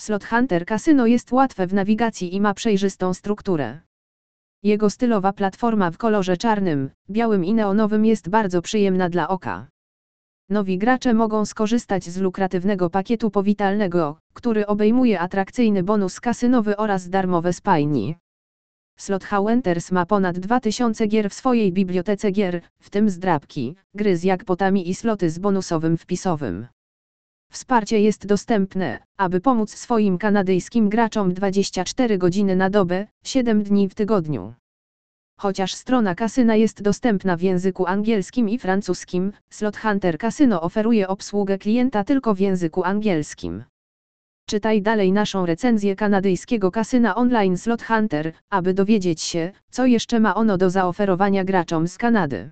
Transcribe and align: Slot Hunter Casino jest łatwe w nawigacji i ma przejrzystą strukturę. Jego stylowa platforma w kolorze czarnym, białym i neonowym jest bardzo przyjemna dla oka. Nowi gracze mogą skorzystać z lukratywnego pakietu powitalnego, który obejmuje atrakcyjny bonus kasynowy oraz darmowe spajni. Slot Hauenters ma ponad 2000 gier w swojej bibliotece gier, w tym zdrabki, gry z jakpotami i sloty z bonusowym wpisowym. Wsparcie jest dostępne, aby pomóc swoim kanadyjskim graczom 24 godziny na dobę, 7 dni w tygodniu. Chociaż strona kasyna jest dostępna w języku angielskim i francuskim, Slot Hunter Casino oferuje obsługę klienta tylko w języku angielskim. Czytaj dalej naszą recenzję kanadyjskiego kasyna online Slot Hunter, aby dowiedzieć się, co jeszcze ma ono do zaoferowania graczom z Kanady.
Slot 0.00 0.24
Hunter 0.24 0.66
Casino 0.66 1.06
jest 1.06 1.32
łatwe 1.32 1.66
w 1.66 1.74
nawigacji 1.74 2.34
i 2.34 2.40
ma 2.40 2.54
przejrzystą 2.54 3.14
strukturę. 3.14 3.80
Jego 4.62 4.90
stylowa 4.90 5.32
platforma 5.32 5.90
w 5.90 5.98
kolorze 5.98 6.36
czarnym, 6.36 6.90
białym 7.10 7.44
i 7.44 7.54
neonowym 7.54 8.04
jest 8.04 8.28
bardzo 8.28 8.62
przyjemna 8.62 9.08
dla 9.08 9.28
oka. 9.28 9.66
Nowi 10.50 10.78
gracze 10.78 11.14
mogą 11.14 11.44
skorzystać 11.44 12.04
z 12.04 12.20
lukratywnego 12.20 12.90
pakietu 12.90 13.30
powitalnego, 13.30 14.18
który 14.32 14.66
obejmuje 14.66 15.20
atrakcyjny 15.20 15.82
bonus 15.82 16.20
kasynowy 16.20 16.76
oraz 16.76 17.08
darmowe 17.08 17.52
spajni. 17.52 18.16
Slot 18.98 19.24
Hauenters 19.24 19.92
ma 19.92 20.06
ponad 20.06 20.38
2000 20.38 21.06
gier 21.06 21.30
w 21.30 21.34
swojej 21.34 21.72
bibliotece 21.72 22.30
gier, 22.30 22.62
w 22.80 22.90
tym 22.90 23.10
zdrabki, 23.10 23.76
gry 23.94 24.16
z 24.16 24.24
jakpotami 24.24 24.90
i 24.90 24.94
sloty 24.94 25.30
z 25.30 25.38
bonusowym 25.38 25.96
wpisowym. 25.96 26.66
Wsparcie 27.52 28.00
jest 28.00 28.26
dostępne, 28.26 28.98
aby 29.16 29.40
pomóc 29.40 29.74
swoim 29.74 30.18
kanadyjskim 30.18 30.88
graczom 30.88 31.34
24 31.34 32.18
godziny 32.18 32.56
na 32.56 32.70
dobę, 32.70 33.06
7 33.24 33.62
dni 33.62 33.88
w 33.88 33.94
tygodniu. 33.94 34.54
Chociaż 35.40 35.74
strona 35.74 36.14
kasyna 36.14 36.56
jest 36.56 36.82
dostępna 36.82 37.36
w 37.36 37.42
języku 37.42 37.86
angielskim 37.86 38.48
i 38.48 38.58
francuskim, 38.58 39.32
Slot 39.50 39.76
Hunter 39.76 40.18
Casino 40.18 40.60
oferuje 40.62 41.08
obsługę 41.08 41.58
klienta 41.58 42.04
tylko 42.04 42.34
w 42.34 42.40
języku 42.40 42.84
angielskim. 42.84 43.64
Czytaj 44.48 44.82
dalej 44.82 45.12
naszą 45.12 45.46
recenzję 45.46 45.96
kanadyjskiego 45.96 46.70
kasyna 46.70 47.14
online 47.14 47.56
Slot 47.56 47.82
Hunter, 47.82 48.32
aby 48.50 48.74
dowiedzieć 48.74 49.22
się, 49.22 49.52
co 49.70 49.86
jeszcze 49.86 50.20
ma 50.20 50.34
ono 50.34 50.58
do 50.58 50.70
zaoferowania 50.70 51.44
graczom 51.44 51.88
z 51.88 51.98
Kanady. 51.98 52.50